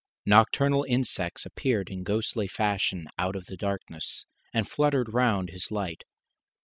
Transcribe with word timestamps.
Nocturnal 0.25 0.83
insects 0.85 1.45
appeared 1.45 1.91
in 1.91 2.01
ghostly 2.01 2.47
fashion 2.47 3.07
out 3.19 3.35
of 3.35 3.45
the 3.45 3.55
darkness, 3.55 4.25
and 4.51 4.67
fluttered 4.67 5.13
round 5.13 5.51
his 5.51 5.69
light. 5.69 6.05